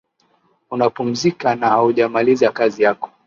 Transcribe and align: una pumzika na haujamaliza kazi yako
una 0.69 0.89
pumzika 0.89 1.55
na 1.55 1.69
haujamaliza 1.69 2.51
kazi 2.51 2.83
yako 2.83 3.09